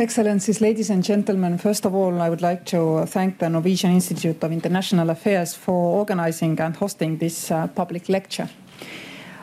[0.00, 4.44] Excellencies, ladies and gentlemen, first of all, I would like to thank the Norwegian Institute
[4.44, 8.48] of International Affairs for organizing and hosting this uh, public lecture.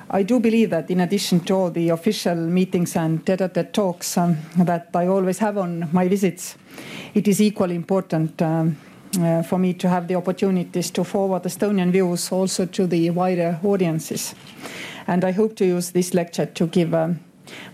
[0.10, 4.38] I do believe that in addition to all the official meetings and tete-a-tete talks um,
[4.60, 6.56] that I always have on my visits,
[7.14, 8.78] it is equally important um,
[9.20, 13.60] uh, for me to have the opportunities to forward Estonian views also to the wider
[13.62, 14.34] audiences.
[15.06, 17.14] And I hope to use this lecture to give a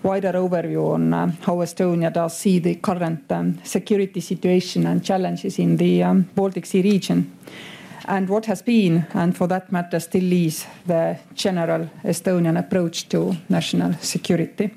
[0.03, 5.59] wider overview on uh, how Estonia does see the current um, security situation and challenges
[5.59, 7.31] in the um, Baltic Sea region
[8.05, 13.35] and what has been, and for that matter still is, the general Estonian approach to
[13.49, 14.73] national security.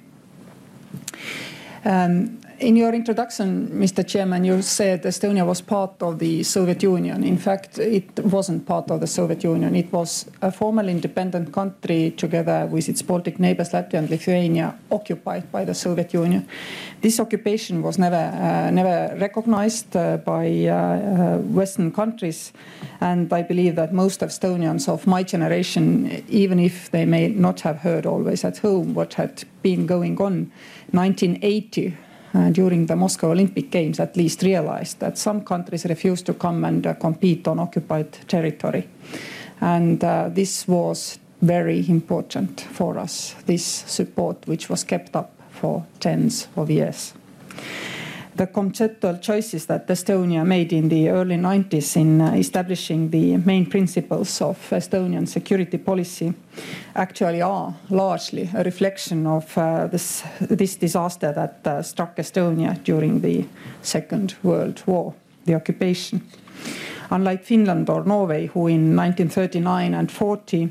[1.85, 4.07] Um, in your introduction, Mr.
[4.07, 7.25] Chairman, you said Estonia was part of the Soviet Union.
[7.25, 9.75] In fact, it wasn't part of the Soviet Union.
[9.75, 15.51] It was a formal independent country together with its Baltic neighbors, Latvia and Lithuania, occupied
[15.51, 16.46] by the Soviet Union.
[17.01, 22.52] This occupation was never, uh, never recognized uh, by uh, uh Western countries.
[23.01, 27.79] And I believe that most Estonians of my generation, even if they may not have
[27.79, 30.51] heard always at home what had been going on,
[30.93, 31.91] 1980 uh,
[32.52, 36.87] during the Moscow Olympic Games at least realized that some countries refused to come and
[36.87, 38.88] uh, compete on occupied territory.
[39.60, 45.87] And uh, this was very important for us, this support, which was kept up for
[46.01, 47.15] tens of years
[48.37, 53.66] the conceptual choices that Estonia made in the early 90s in uh, establishing the main
[53.66, 56.35] principles of Estonian security policy
[56.96, 63.21] actually are largely a reflection of uh, this, this disaster that uh, struck Estonia during
[63.21, 63.45] the
[63.82, 66.21] Second World War, the occupation.
[67.10, 70.71] Unlike Finland or Norway, who in 1939 and 40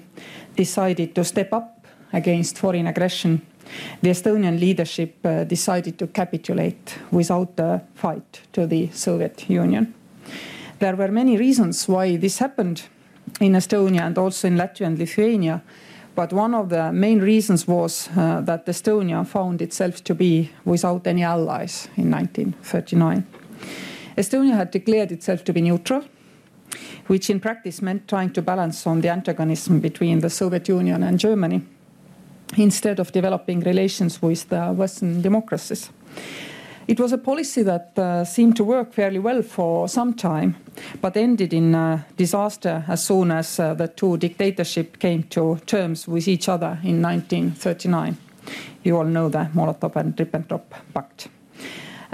[0.55, 3.41] decided to step up against foreign aggression
[4.01, 9.93] the Estonian leadership uh, decided to capitulate without a fight to the Soviet Union.
[10.79, 12.83] There were many reasons why this happened
[13.39, 15.61] in Estonia and also in Latvia and Lithuania,
[16.15, 21.07] but one of the main reasons was uh, that Estonia found itself to be without
[21.07, 23.25] any allies in 1939.
[24.17, 26.03] Estonia had declared itself to be neutral,
[27.07, 31.19] which in practice meant trying to balance on the antagonism between the Soviet Union and
[31.19, 31.61] Germany
[32.57, 35.89] instead of developing relations with the Western democracies.
[36.85, 40.57] It was a policy that uh, seemed to work fairly well for some time,
[41.01, 46.07] but ended in a disaster as soon as uh, the two dictatorships came to terms
[46.07, 48.17] with each other in 1939.
[48.83, 50.63] You all know the Molotov and Ribbentrop
[50.93, 51.29] Pact.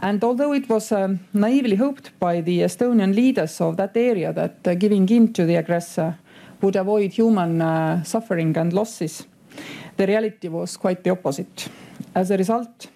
[0.01, 4.67] And although it was um, naively hoped by the Estonian leaders of that area that
[4.67, 6.17] uh, giving in to the aggressor
[6.61, 9.25] would avoid human uh, suffering and losses,
[9.99, 11.67] the reality was quite the opposite.
[12.15, 12.87] As a result,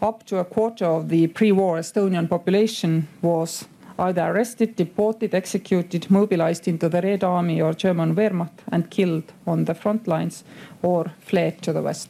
[0.00, 3.66] up to a quarter of the pre war Estonian population was
[3.98, 9.64] either arrested, deported, executed, mobilized into the Red Army or German Wehrmacht and killed on
[9.64, 10.44] the front lines
[10.80, 12.08] or fled to the west.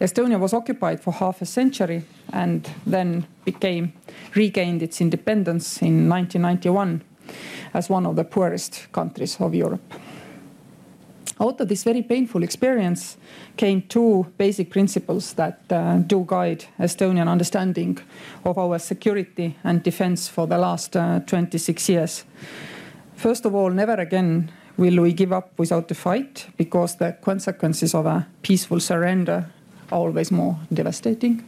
[0.00, 3.92] Estonia was occupied for half a century and then became
[4.36, 7.02] regained its independence in 1991
[7.74, 9.94] as one of the poorest countries of Europe
[11.40, 13.16] out of this very painful experience
[13.56, 17.98] came two basic principles that uh, do guide Estonian understanding
[18.44, 22.24] of our security and defense for the last uh, 26 years.
[23.16, 27.94] First of all, never again will we give up without a fight because the consequences
[27.94, 29.50] of a peaceful surrender
[29.90, 31.44] are always more devastating.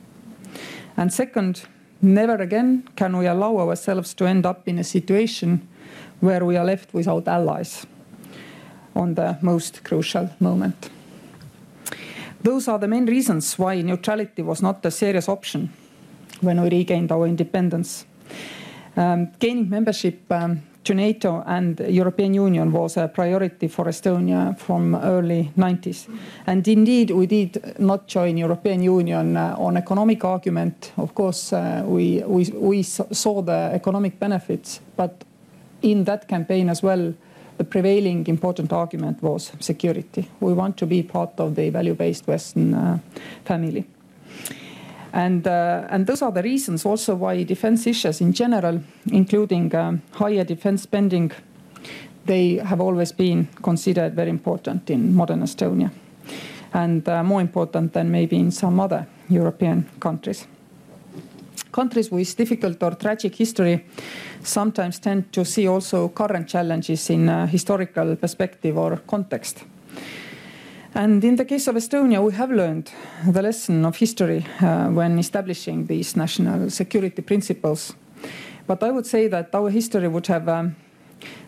[0.97, 1.65] And second,
[2.01, 5.69] never again can we allow ourselves to end up in a situation
[6.21, 7.87] where we are left without allies
[8.95, 10.91] on the most crucial moment.
[12.43, 15.71] Those are the main reasons why neutrality was not a serious option
[16.41, 18.05] when we regained our independence.
[18.97, 24.95] Um, gaining membership um, to NATO and European Union was a priority for Estonia from
[24.97, 26.09] early 90s.
[26.47, 30.93] And indeed, we did not join European Union uh, on economic argument.
[30.97, 35.25] Of course, uh, we, we, we saw the economic benefits, but
[35.83, 37.15] in that campaign as well,
[37.59, 40.29] the prevailing important argument was security.
[40.41, 42.99] We want to be part of the value-based Western uh,
[43.45, 43.87] family.
[45.13, 50.03] And, uh, and those are the reasons also why defense issues in general, including um,
[50.13, 51.33] higher defense spending,
[52.25, 55.91] they have always been considered very important in modern Estonia
[56.73, 60.47] and uh, more important than maybe in some other European countries.
[61.73, 63.85] Countries with difficult or tragic history
[64.43, 69.65] sometimes tend to see also current challenges in a historical perspective or context.
[70.95, 72.93] And in the case of Estonia, we have learned
[73.27, 77.95] the lesson of history uh, when establishing these national security principles.
[78.67, 80.77] But I would say that our history would have um,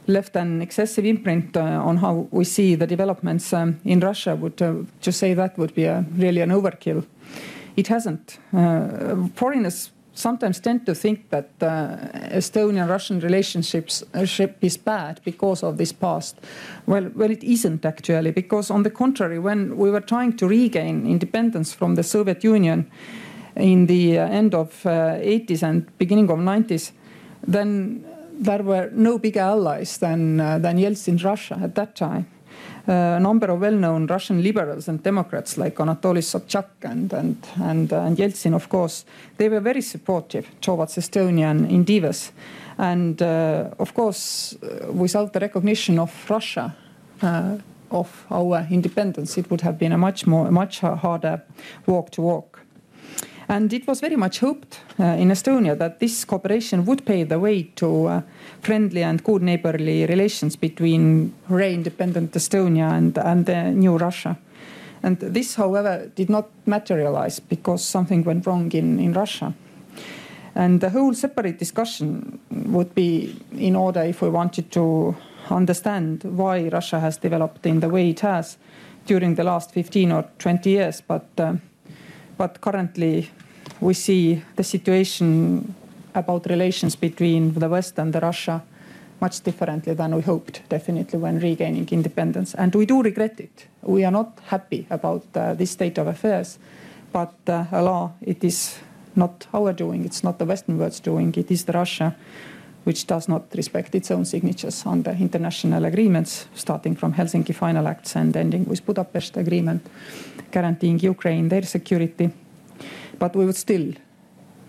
[0.06, 4.34] left an excessive imprint uh, on how we see the developments um, in Russia.
[4.34, 7.04] Would uh, to say that would be a, really an overkill.
[7.76, 8.38] It hasn't.
[8.52, 11.96] Uh, foreigners sometimes tend to think that uh,
[12.32, 14.26] Estonian-Russian relationships uh,
[14.60, 16.38] is bad because of this past.
[16.86, 21.06] Well, well, it isn't actually, because on the contrary, when we were trying to regain
[21.06, 22.90] independence from the Soviet Union
[23.56, 26.92] in the uh, end of 80s uh, and beginning of 90s,
[27.46, 32.26] then there were no bigger allies than uh, than Yeltsin Russia at that time
[32.86, 38.00] a number of well-known Russian liberals and Democrats like Anatoly Sobchak and and and, uh,
[38.00, 39.04] and Yeltsin, of course,
[39.36, 42.32] they were very supportive towards Estonian endeavors,
[42.78, 46.74] and uh, of course, uh, without the recognition of Russia.
[47.22, 47.58] Uh,
[47.90, 51.40] of our independence, it would have been a much more, much harder
[51.86, 52.53] walk to walk.
[53.48, 57.38] And it was very much hoped uh, in Estonia that this cooperation would pave the
[57.38, 58.22] way to uh,
[58.62, 64.38] friendly and good neighborly relations between re-independent Estonia and, and the new Russia.
[65.02, 69.52] And this, however, did not materialize because something went wrong in, in Russia.
[70.54, 75.14] And the whole separate discussion would be in order if we wanted to
[75.50, 78.56] understand why Russia has developed in the way it has
[79.04, 81.02] during the last 15 or 20 years.
[81.02, 81.56] But uh,
[82.36, 83.30] but currently,
[83.80, 85.74] we see the situation
[86.14, 88.62] about relations between the West and the Russia
[89.20, 92.54] much differently than we hoped, definitely, when regaining independence.
[92.54, 93.66] And we do regret it.
[93.82, 96.58] We are not happy about uh, this state of affairs.
[97.12, 98.78] But uh, Allah, it is
[99.16, 102.16] not our doing, it's not the Western world's doing, it is the Russia
[102.84, 107.88] which does not respect its own signatures on the international agreements, starting from Helsinki Final
[107.88, 109.86] Acts and ending with Budapest Agreement
[110.50, 112.30] guaranteeing Ukraine their security.
[113.18, 113.92] But we would still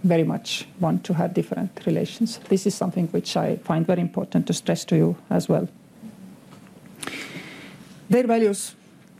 [0.04, 2.40] very much want to have different relations.
[2.50, 5.68] This is something which I find very important to stress to you as well.
[8.10, 8.76] Their values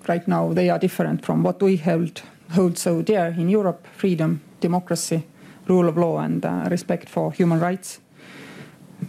[0.08, 2.22] right now they are different from what we hold
[2.52, 5.24] hold so dear in Europe: freedom, democracy,
[5.68, 8.00] rule of law, and uh, respect for human rights.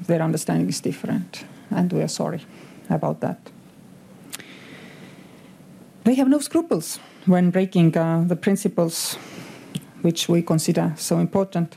[0.06, 2.40] Their understanding is different, and we are sorry
[2.88, 3.38] about that.
[6.04, 9.18] They have no scruples when breaking uh, the principles
[10.02, 11.76] which we consider so important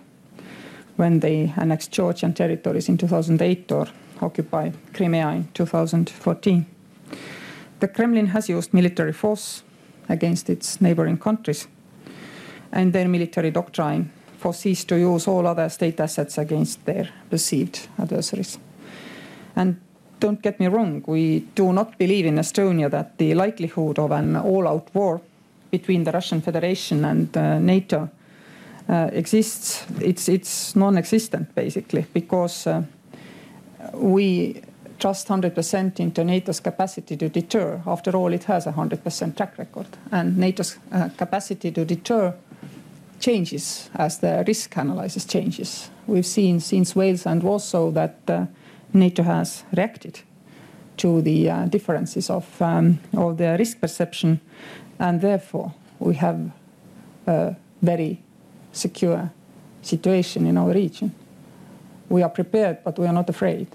[0.97, 3.87] when they annexed Georgian territories in 2008 or
[4.21, 6.65] occupy Crimea in 2014.
[7.79, 9.63] The Kremlin has used military force
[10.09, 11.67] against its neighboring countries,
[12.71, 18.57] and their military doctrine foresees to use all other state assets against their perceived adversaries.
[19.56, 19.75] And
[20.19, 24.36] don't get me wrong, we do not believe in Estonia that the likelihood of an
[24.36, 25.21] all out war
[25.71, 28.09] between the Russian Federation and uh, NATO
[28.89, 29.86] uh, exists.
[30.01, 32.83] It's, it's non existent basically because uh,
[33.94, 34.62] we
[35.00, 37.81] trust 100% into NATO's capacity to deter.
[37.86, 39.88] After all, it has a 100% track record.
[40.12, 42.33] And NATO's uh, capacity to deter
[43.19, 45.89] changes as the risk analysis changes.
[46.07, 48.45] We've seen since Wales and Warsaw that uh,
[48.94, 50.21] NATO has reacted
[50.98, 54.42] to the uh, differences of, um, of the risk perception
[55.00, 56.51] and therefore, we have
[57.25, 58.22] a very
[58.74, 59.32] secure
[59.82, 61.15] situation in our region.
[62.10, 63.67] We are prepared, but we are not afraid.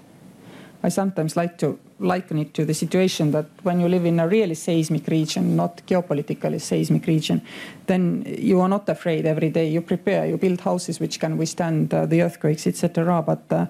[0.83, 4.27] I sometimes like to liken it to the situation that when you live in a
[4.27, 7.41] really seismic region, not geopolitically seismic region,
[7.87, 9.69] then you are not afraid every day.
[9.69, 13.21] You prepare, you build houses which can withstand uh, the earthquakes, etc.
[13.21, 13.67] But uh,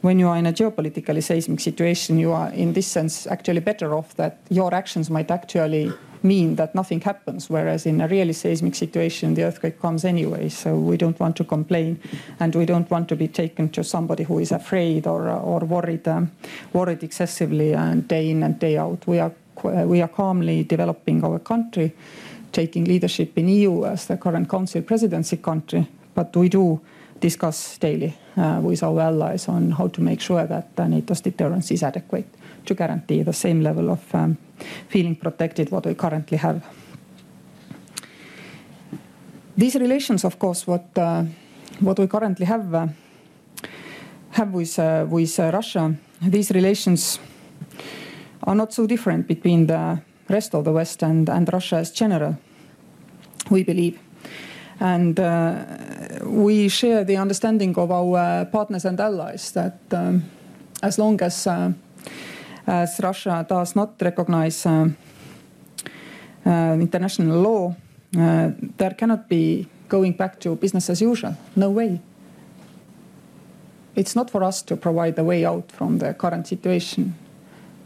[0.00, 3.94] when you are in a geopolitically seismic situation, you are in this sense actually better
[3.94, 7.50] off that your actions might actually mean that nothing happens.
[7.50, 10.48] Whereas in a really seismic situation, the earthquake comes anyway.
[10.48, 12.00] So we don't want to complain,
[12.40, 16.08] and we don't want to be taken to somebody who is afraid or or worried
[16.08, 16.30] um,
[16.72, 19.06] worried excessively and day in and day out.
[19.06, 19.32] We are
[19.86, 21.92] we are calmly developing our country,
[22.52, 25.86] taking leadership in EU as the current Council presidency country.
[26.14, 26.80] But we do
[27.20, 31.70] discuss daily uh, with our allies on how to make sure that uh, NATO's deterrence
[31.72, 32.26] is adequate
[32.68, 34.36] to guarantee the same level of um,
[34.88, 36.62] feeling protected what we currently have.
[39.56, 41.24] These relations, of course, what uh,
[41.80, 42.86] what we currently have uh,
[44.30, 47.18] have with uh, with uh, Russia, these relations
[48.42, 52.36] are not so different between the rest of the West and, and Russia as general.
[53.50, 53.98] We believe.
[54.80, 55.64] And uh,
[56.22, 60.22] we share the understanding of our partners and allies that um,
[60.82, 61.72] as long as uh,
[62.68, 64.88] as Russia does not recognize uh,
[66.44, 67.74] uh, international law,
[68.16, 71.34] uh, there cannot be going back to business as usual.
[71.56, 72.00] No way.
[73.96, 77.14] It's not for us to provide a way out from the current situation.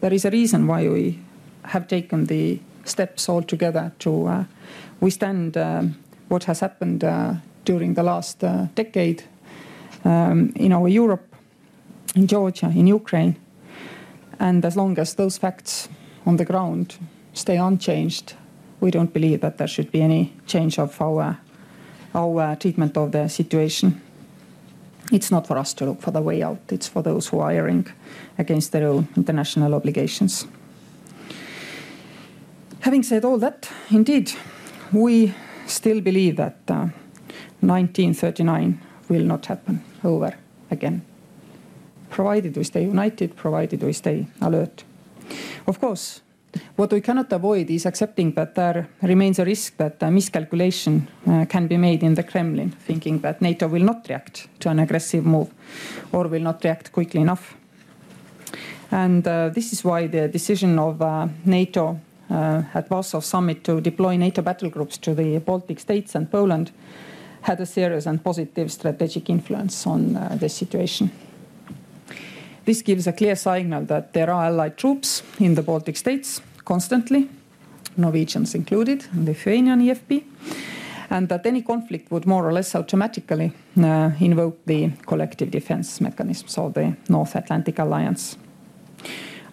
[0.01, 1.19] There is a reason why we
[1.63, 4.45] have taken the steps all together to uh,
[5.01, 5.57] withstand
[6.29, 7.35] what has happened uh,
[7.65, 9.23] during the last uh, decade
[10.05, 11.35] um, in our Europe,
[12.17, 13.37] in Georgia, in Ukraine.
[14.43, 15.89] And as long as those facts
[16.27, 16.99] on the ground
[17.33, 18.35] stay unchanged,
[18.81, 21.39] we don't believe that there should be any change of our,
[22.13, 24.03] our treatment of the situation.
[25.13, 27.53] It's not for us to look for the way out, it's for those who are
[27.53, 27.87] erring
[28.37, 30.45] against their own international obligations.
[32.81, 34.33] Having said all that, indeed,
[34.93, 35.35] we
[35.67, 36.89] still believe that uh,
[37.61, 40.35] 1939 will not happen over
[40.69, 41.03] again,
[42.13, 44.85] provided we stay united, provided we stay alert.
[45.67, 46.21] Of course,
[46.77, 51.47] what we cannot avoid is accepting that there remains a risk that a miscalculation uh,
[51.49, 55.25] can be made in the Kremlin, thinking that NATO will not react to an aggressive
[55.25, 55.51] move
[56.13, 57.57] or will not react quickly enough.
[58.91, 61.99] And uh, this is why the decision of uh, NATO
[62.31, 66.71] uh, at Warsaw summit to deploy NATO battle groups to the Baltic states and Poland
[67.41, 71.11] had a serious and positive strategic influence on uh, the situation.
[72.65, 77.29] This gives a clear signal that there are allied troops in the Baltic states constantly,
[77.97, 80.25] Norwegians included, Lithuanian EFP,
[81.11, 86.57] and that any conflict would more or less automatically uh, invoke the collective defense mechanisms
[86.57, 88.39] of the North Atlantic Alliance.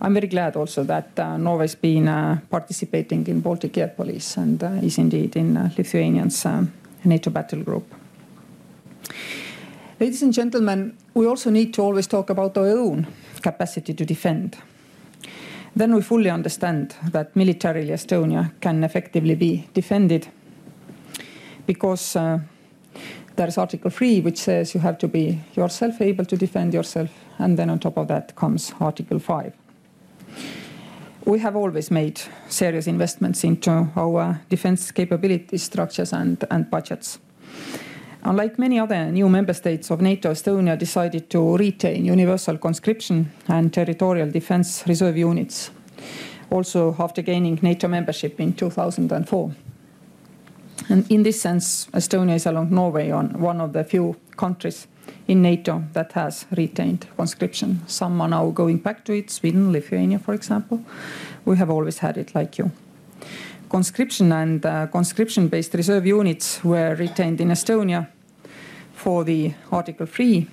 [0.02, 4.64] I'm very glad also that uh, Norway's been uh, participating in Baltic Air Police and
[4.64, 6.64] uh, is indeed in uh, Lithuanian's uh,
[7.04, 7.99] NATO battle group.
[10.00, 13.06] Ladies and gentlemen, we also need to always talk about our own
[13.42, 14.58] capacity to defend.
[15.76, 20.30] Then we fully understand that militarily Estonia can effectively be defended
[21.66, 22.40] because uh,
[23.36, 27.60] there's Article 3, which says you have to be yourself able to defend yourself, and
[27.60, 29.54] then on top of that comes Article 5.
[31.26, 37.20] We have always made serious investments into our defense capability structures and, and budgets.
[38.24, 43.74] Unlike many other new member states of NATO, Estonia decided to retain universal conscription and
[43.74, 45.72] territorial defense reserve units,
[46.52, 49.52] also after gaining NATO membership in 2004.
[50.90, 54.88] And in this sense, Estonia is, along Norway, on one of the few countries
[55.28, 57.82] in NATO that has retained conscription.
[57.88, 60.84] Some are now going back to it, Sweden, Lithuania, for example.
[61.46, 62.72] We have always had it like you
[63.70, 68.08] conscription and uh, conscription based reserve units were retained in Estonia
[68.94, 70.48] for the Article 3.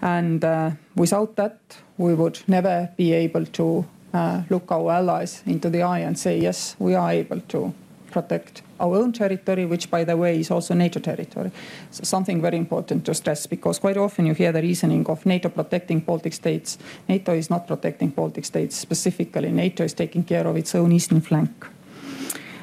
[0.00, 1.58] And uh, without that,
[1.98, 6.38] we would never be able to uh, look our allies into the eye and say,
[6.38, 7.74] yes, we are able to
[8.10, 11.50] protect our own territory, which, by the way, is also NATO territory.
[11.90, 15.48] So something very important to stress because quite often you hear the reasoning of NATO
[15.48, 16.78] protecting Baltic states.
[17.08, 21.20] NATO is not protecting Baltic states specifically, NATO is taking care of its own eastern
[21.20, 21.66] flank.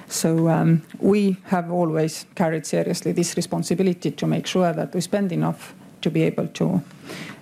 [0.10, 5.32] So um, we have always carried seriously this responsibility to make sure that we spend
[5.32, 6.82] enough to be able to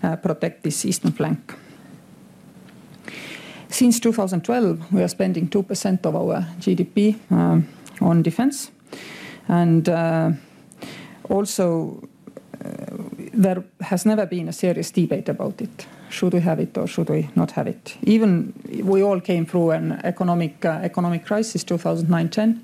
[0.03, 1.53] uh, protect this eastern flank.
[3.69, 7.67] Since 2012, we are spending 2% of our GDP um,
[8.01, 8.71] on defense.
[9.47, 10.31] And uh,
[11.29, 12.03] also,
[12.63, 12.69] uh,
[13.33, 17.09] there has never been a serious debate about it should we have it or should
[17.09, 17.97] we not have it?
[18.03, 22.59] Even we all came through an economic uh, economic crisis 2009-10.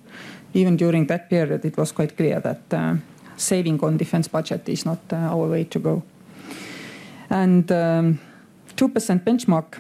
[0.54, 2.96] Even during that period, it was quite clear that uh,
[3.38, 6.04] saving on defense budget is not uh, our way to go.
[7.30, 8.20] And um,
[8.76, 9.80] 2% benchmark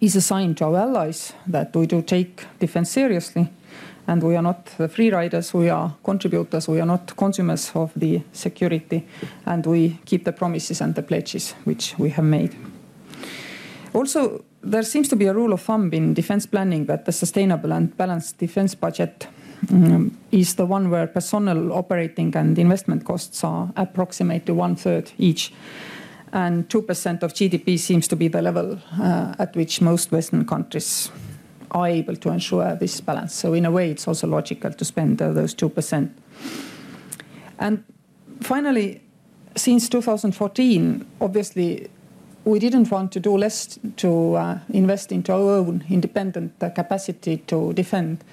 [0.00, 3.48] is a sign to our allies that we do take defense seriously
[4.06, 8.22] and we are not free riders, we are contributors, we are not consumers of the
[8.32, 9.06] security,
[9.46, 12.56] and we keep the promises and the pledges which we have made.
[13.92, 17.72] Also, there seems to be a rule of thumb in defense planning that the sustainable
[17.72, 19.28] and balanced defense budget
[19.70, 25.52] um, is the one where personnel operating and investment costs are approximately one third each.
[26.32, 31.10] And 2% of GDP seems to be the level uh, at which most Western countries
[31.72, 33.34] are able to ensure this balance.
[33.34, 36.10] So in a way, it's also logical to spend uh, those 2%.
[37.58, 37.84] And
[38.40, 39.02] finally,
[39.56, 41.90] since 2014, obviously,
[42.44, 47.38] we didn't want to do less to uh, invest into our own independent uh, capacity
[47.38, 48.24] to defend.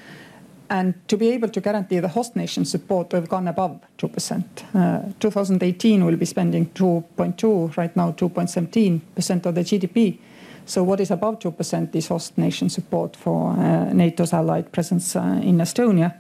[0.70, 4.44] And to be able to guarantee the host nation support, we've gone above 2%.
[4.76, 10.20] Uh, 2018, we'll be spending 2.2, right now 2.17% of the GDP
[10.68, 15.40] So what is above 2% is host nation support for uh, NATO's allied presence uh,
[15.42, 16.14] in Estonia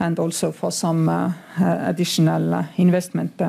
[0.00, 3.40] and also for some uh, uh, additional uh, investment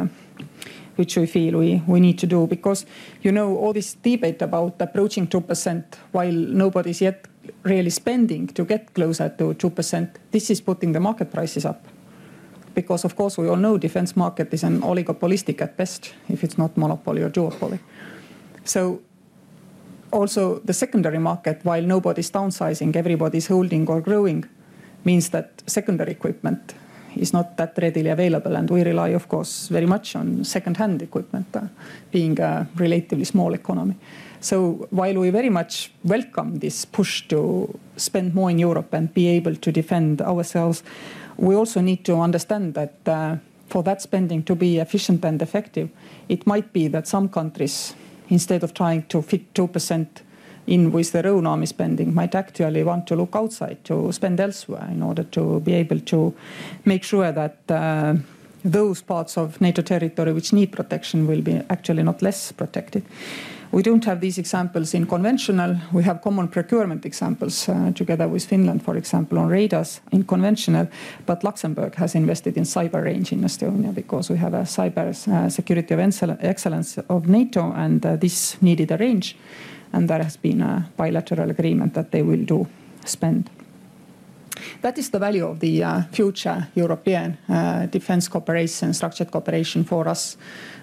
[0.98, 2.86] which we feel we, we need to do because
[3.24, 7.26] you know all this debate about approaching 2% while nobody's yet
[7.64, 11.86] really spending to get closer to 2% this is putting the market prices up.
[12.76, 16.58] Because of course we all know defense market is an oligopolistic at best if it's
[16.58, 17.80] not monopoly or duopoly.
[18.64, 19.02] So
[20.12, 24.46] also the secondary market while nobody's downsizing everybody's holding or growing
[25.04, 26.74] means that secondary equipment
[27.20, 31.48] is not that readily available and we rely of course very much on second-hand equipment
[31.56, 31.62] uh,
[32.12, 33.96] being a relatively small economy.
[34.42, 39.28] So while we very much welcome this push to spend more in Europe and be
[39.28, 40.84] able to defend ourselves,
[41.38, 43.36] we also need to understand that uh,
[43.68, 45.90] for that spending to be efficient and effective,
[46.30, 47.94] it might be that some countries,
[48.30, 50.08] instead of trying to fit 2%
[50.70, 54.88] in with their own army spending might actually want to look outside to spend elsewhere
[54.92, 56.34] in order to be able to
[56.86, 58.16] make sure that uh,
[58.64, 63.04] those parts of NATO territory which need protection will be actually not less protected.
[63.72, 65.78] We don't have these examples in conventional.
[65.94, 70.88] We have common procurement examples uh, together with Finland, for example, on radars in conventional.
[71.28, 75.50] But Luxembourg has invested in cyber range in Estonia because we have a cyber uh,
[75.50, 76.00] security of
[76.40, 79.36] excellence of NATO, and uh, this needed a range
[79.94, 82.68] and there has been a bilateral agreement that they will do
[83.06, 83.50] spend.
[84.82, 90.08] That is the value of the uh, future European uh, defense cooperation, structured cooperation for
[90.08, 90.38] us,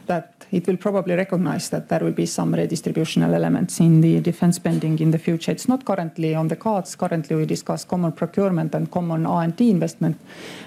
[0.07, 4.57] that it will probably recognize that there will be some redistributional elements in the defense
[4.57, 5.53] spending in the future.
[5.53, 6.95] It's not currently on the cards.
[6.97, 10.19] Currently, we discuss common procurement and common R&D investment,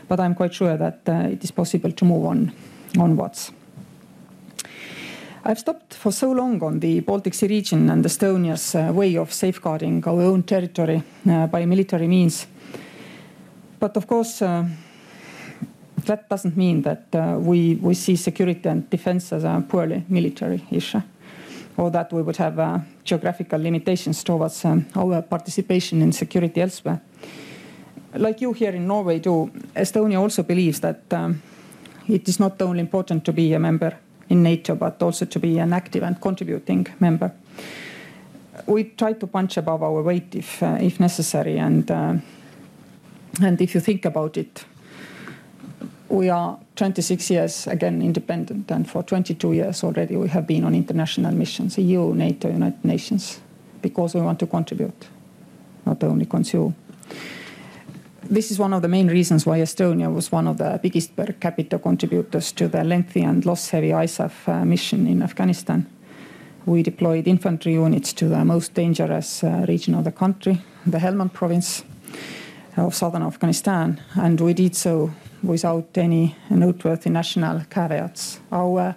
[0.07, 2.51] but I'm quite sure that uh, it is possible to move on
[2.97, 3.51] onwards.
[5.41, 9.31] I've stopped for so long on the Baltic Sea region and Estonia's uh, way of
[9.31, 12.45] safeguarding our own territory uh, by military means.
[13.79, 14.65] But of course, uh,
[16.05, 20.61] that doesn't mean that uh, we, we see security and defense as a purely military
[20.71, 21.01] issue,
[21.77, 27.01] or that we would have uh, geographical limitations towards um, our participation in security elsewhere.
[28.13, 31.41] Like you here in Norway do, Estonia also believes that um,
[32.09, 33.97] it is not only important to be a member
[34.29, 37.31] in NATO, but also to be an active and contributing member.
[38.65, 42.15] We try to punch above our weight if, uh, if necessary, and, uh,
[43.41, 44.65] and if you think about it,
[46.09, 50.75] we are 26 years again independent, and for 22 years already we have been on
[50.75, 53.39] international missions, EU, NATO, United Nations,
[53.81, 55.07] because we want to contribute,
[55.85, 56.75] not only consume
[58.23, 61.33] this is one of the main reasons why Estonia was one of the biggest per
[61.33, 65.85] capita contributors to the lengthy and loss-heavy ISAF uh, mission in Afghanistan.
[66.65, 71.33] We deployed infantry units to the most dangerous uh, region of the country, the Helmand
[71.33, 71.83] province
[72.77, 78.39] of southern Afghanistan, and we did so without any noteworthy national caveats.
[78.51, 78.95] Our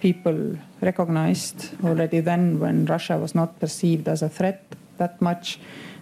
[0.00, 5.58] people recognized already then, when Russia was not perceived as a threat that much,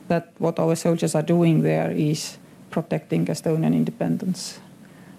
[0.09, 2.39] that what our soldiers are doing there is
[2.73, 4.59] protecting Estonian independence.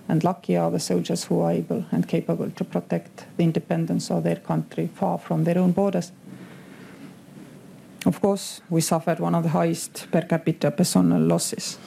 [0.09, 4.23] And lucky are the soldiers who are able and capable to protect the independence of
[4.23, 6.11] their country far from their own borders.
[8.05, 11.77] Of course, we suffered one of the highest per capita personal losses.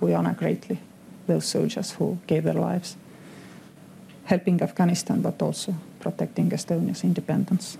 [0.00, 0.78] We honor greatly
[1.26, 2.96] those soldiers who gave their lives,
[4.24, 7.76] helping Afghanistan, but also protecting Estonia's independence.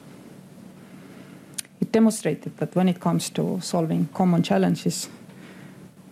[1.80, 5.08] It demonstrated that when it comes to solving common challenges,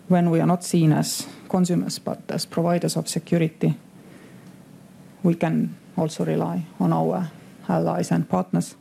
[0.09, 3.75] when we are not seen as consumers but as providers of security,
[5.23, 7.31] we can also rely on our
[7.69, 8.77] allies and partners,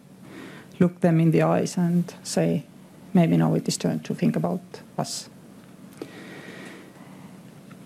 [0.80, 2.64] look them in the eyes and say,
[3.14, 4.62] maybe now it is time to think about
[4.98, 5.30] us.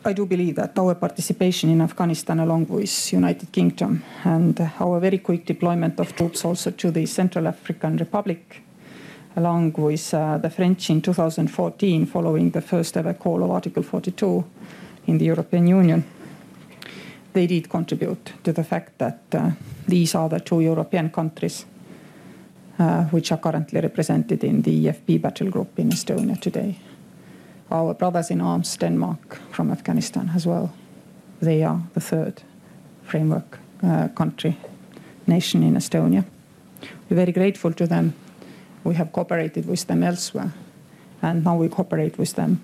[0.04, 5.18] I do believe that our participation in Afghanistan, along with United Kingdom, and our very
[5.18, 8.64] quick deployment of troops also to the Central African Republic
[9.40, 14.44] along with uh, the French in 2014, following the first ever call of Article 42
[15.08, 16.04] in the European Union.
[17.34, 19.52] They did contribute to the fact that uh,
[19.88, 21.66] these are the two European countries
[22.80, 26.76] uh, which are currently represented in the EFP battle group in Estonia today.
[27.72, 30.70] Our brothers in arms, Denmark, from Afghanistan as well,
[31.42, 32.42] they are the third
[33.04, 34.58] framework uh, country
[35.28, 36.26] nation in Estonia.
[37.10, 38.14] We're very grateful to them
[38.84, 40.52] we have cooperated with them elsewhere,
[41.22, 42.62] and now we cooperate with them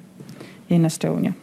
[0.69, 1.33] in Estonia.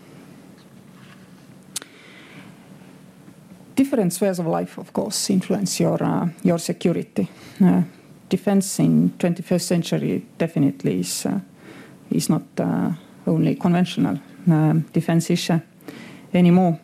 [3.74, 7.28] Different spheres of life, of course, influence your uh, your security.
[7.60, 7.82] Uh,
[8.32, 11.38] defense in 21st century definitely is, uh,
[12.10, 12.90] is not uh,
[13.26, 14.18] only conventional
[14.50, 15.60] uh, defense issue
[16.32, 16.80] anymore.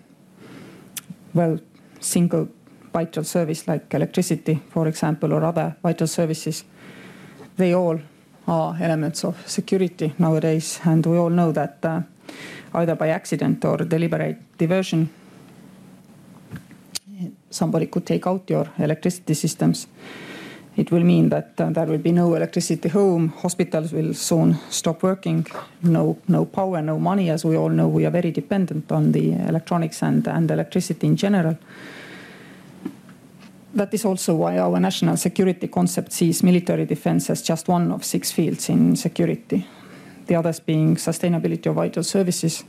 [1.32, 1.58] Well,
[2.00, 2.48] single
[2.92, 6.64] vital service like electricity, for example, or other vital services,
[7.58, 8.00] they all
[8.46, 10.80] are elements of security nowadays.
[10.84, 12.00] And we all know that uh,
[12.74, 15.10] either by accident or deliberate diversion,
[17.50, 19.86] somebody could take out your electricity systems.
[20.76, 23.28] It will mean that uh, there will be no electricity home.
[23.42, 25.44] Hospitals will soon stop working.
[25.82, 27.30] No, no power, no money.
[27.30, 31.16] As we all know, we are very dependent on the electronics and, and electricity in
[31.16, 31.58] general.
[33.74, 38.04] That is also why our national security concept sees military defense as just one of
[38.04, 39.66] six fields in security.
[40.26, 42.64] The others being sustainability of vital services,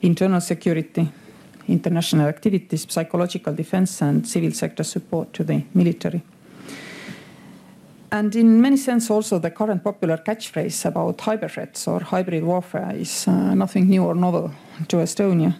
[0.00, 1.10] internal security,
[1.68, 6.22] international activities, psychological defense, and civil sector support to the military.
[8.12, 12.92] And in many sense, also the current popular catchphrase about cyber threats or hybrid warfare
[12.96, 14.50] is uh, nothing new or novel
[14.88, 15.54] to Estonia.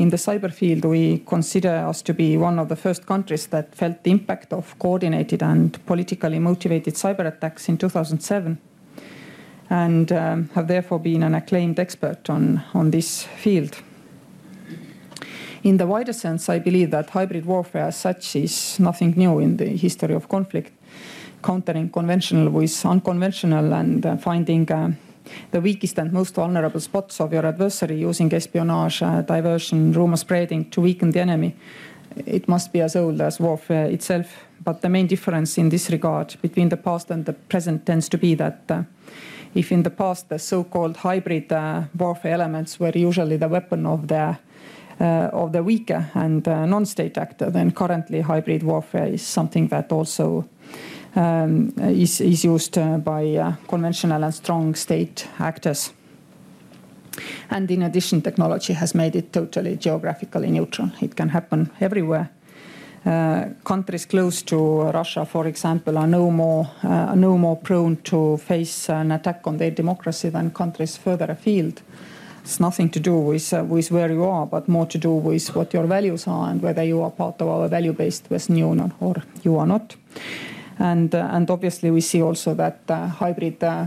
[0.00, 3.74] In the cyber field, we consider us to be one of the first countries that
[3.74, 8.58] felt the impact of coordinated and politically motivated cyber attacks in 2007
[9.68, 13.76] and um, have therefore been an acclaimed expert on, on this field.
[15.64, 19.58] In the wider sense, I believe that hybrid warfare as such is nothing new in
[19.58, 20.72] the history of conflict,
[21.44, 24.92] countering conventional with unconventional and uh, finding uh,
[25.50, 30.70] the weakest and most vulnerable spots of your adversary using espionage, uh, diversion, rumor spreading
[30.70, 31.54] to weaken the enemy.
[32.26, 34.26] It must be as old as warfare itself.
[34.62, 38.18] But the main difference in this regard between the past and the present tends to
[38.18, 38.82] be that uh,
[39.54, 44.08] if in the past the so-called hybrid uh, warfare elements were usually the weapon of
[44.08, 44.36] the
[45.00, 49.90] uh, of the weaker and uh, non-state actor, then currently hybrid warfare is something that
[49.92, 50.44] also
[51.16, 55.92] um, is, is, used uh, by conventional and strong state actors.
[57.50, 60.90] And in addition, technology has made it totally geographically neutral.
[61.00, 62.30] It can happen everywhere.
[63.04, 68.36] Uh, countries close to Russia, for example, are no more uh, no more prone to
[68.36, 71.80] face an attack on their democracy than countries further afield.
[72.42, 75.54] It's nothing to do with, uh, with where you are, but more to do with
[75.54, 79.14] what your values are and whether you are part of our value-based Western Union or
[79.42, 79.96] you are not.
[80.80, 83.86] And, uh, and obviously we see also that uh, hybrid uh,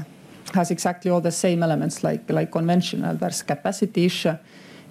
[0.53, 3.15] has exactly all the same elements like, like conventional.
[3.15, 4.38] There's capacity issue.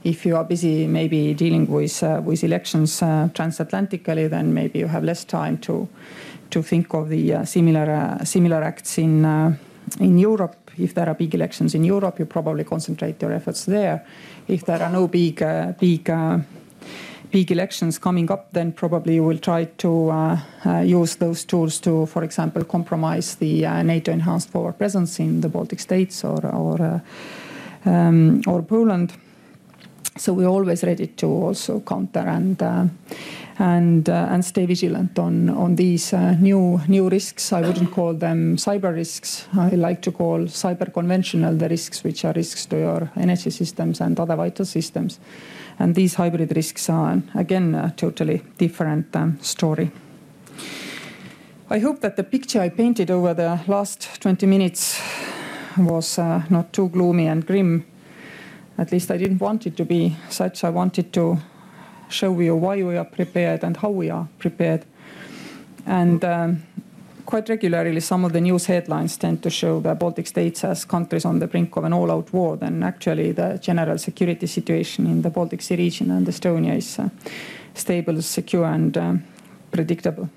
[0.02, 4.88] If you are busy maybe dealing with, uh, with elections uh, transatlantically, then maybe you
[4.88, 5.88] have less time to,
[6.50, 9.24] to think of the uh, similar, similar acts in,
[10.00, 14.06] in Europe if there are big elections in Europe, you probably concentrate your efforts there.
[14.48, 15.42] If there are no big,
[17.32, 22.06] big, elections coming up, then probably we'll try to uh, uh use those tools to,
[22.06, 26.82] for example, compromise the uh, NATO enhanced forward presence in the Baltic states or or
[26.82, 27.00] uh,
[27.90, 29.12] um, or Poland.
[30.16, 32.62] So we're always ready to also counter and
[33.58, 37.52] and uh, and stay vigilant on on these new new risks.
[37.52, 39.48] I wouldn't call them cyber risks.
[39.54, 44.00] I like to call cyber conventional the risks which are risks to your energy systems
[44.00, 45.18] and other vital systems.
[45.82, 49.90] And these hybrid risks are again a totally different um, story.
[51.68, 55.02] I hope that the picture I painted over the last 20 minutes
[55.76, 57.84] was uh, not too gloomy and grim.
[58.78, 60.62] At least I didn't want it to be such.
[60.62, 61.38] I wanted to
[62.08, 64.84] show you why we are prepared and how we are prepared.
[65.84, 66.62] And um,
[67.32, 71.24] quite regularly, some of the news headlines tend to show the Baltic states as countries
[71.24, 72.58] on the brink of an all out war.
[72.58, 77.08] Then, actually, the general security situation in the Baltic Sea region and Estonia is uh,
[77.72, 79.24] stable, secure, and um,
[79.70, 80.28] predictable.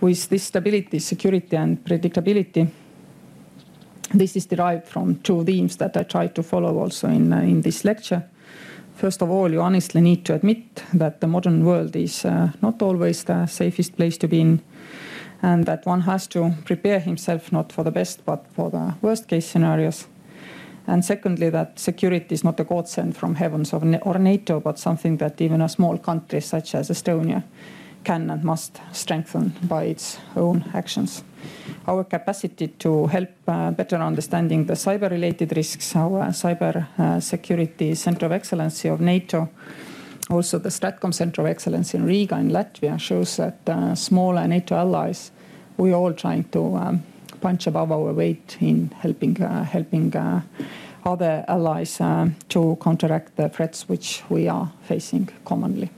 [0.00, 2.68] With this stability, security, and predictability,
[4.14, 7.62] this is derived from two themes that I try to follow also in, uh, in
[7.62, 8.22] this lecture.
[8.94, 12.82] First of all, you honestly need to admit that the modern world is uh, not
[12.82, 14.62] always the safest place to be in,
[15.44, 19.28] and that one has to prepare himself not for the best but for the worst
[19.28, 20.08] case scenarios.
[20.86, 25.40] And secondly, that security is not a godsend from heavens or NATO, but something that
[25.40, 27.42] even a small country such as Estonia
[28.04, 31.24] can and must strengthen by its own actions.
[31.86, 38.26] Our capacity to help uh, better understanding the cyber-related risks, our cyber uh, security center
[38.26, 39.48] of excellence of NATO,
[40.30, 44.74] also the Stratcom Center of Excellence in Riga in Latvia shows that uh, smaller NATO
[44.74, 45.30] allies,
[45.76, 47.02] we are all trying to um,
[47.40, 50.40] punch above our weight in helping uh, helping uh,
[51.04, 55.90] other allies uh, to counteract the threats which we are facing commonly.